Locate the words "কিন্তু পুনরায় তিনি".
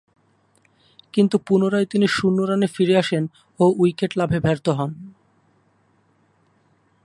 1.13-2.07